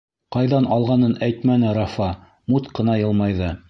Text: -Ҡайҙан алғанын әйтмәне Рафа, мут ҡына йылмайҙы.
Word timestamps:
-Ҡайҙан 0.35 0.67
алғанын 0.77 1.13
әйтмәне 1.29 1.77
Рафа, 1.81 2.11
мут 2.55 2.75
ҡына 2.81 3.01
йылмайҙы. 3.05 3.57